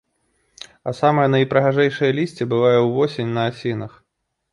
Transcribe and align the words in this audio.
А 0.91 0.93
самае 0.99 1.25
найпрыгажэйшае 1.33 2.09
лісце 2.21 2.47
бывае 2.53 2.73
ўвосень 2.87 3.31
на 3.37 3.45
асінах. 3.51 3.91